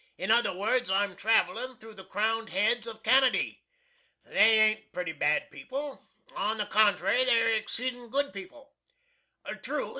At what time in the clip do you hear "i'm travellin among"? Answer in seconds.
0.89-1.95